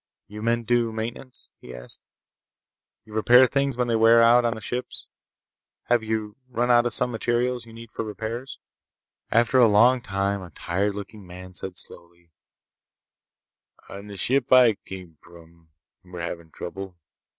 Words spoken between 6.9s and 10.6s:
some materials you need for repairs?" After a long time a